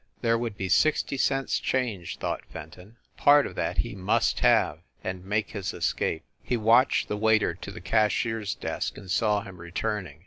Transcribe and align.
There 0.21 0.35
would 0.39 0.57
be 0.57 0.67
sixty 0.67 1.15
cents 1.15 1.59
change, 1.59 2.17
thought 2.17 2.43
Fen 2.47 2.71
ton. 2.71 2.97
Part 3.17 3.45
of 3.45 3.53
that 3.53 3.77
he 3.77 3.93
must 3.93 4.39
have 4.39 4.79
and 5.03 5.23
make 5.23 5.51
his 5.51 5.75
escape. 5.75 6.23
He 6.41 6.57
watched 6.57 7.07
the 7.07 7.15
waiter 7.17 7.53
to 7.53 7.69
the 7.69 7.81
cashier 7.81 8.41
s 8.41 8.55
desk 8.55 8.97
and 8.97 9.11
saw 9.11 9.41
him 9.43 9.57
returning. 9.59 10.19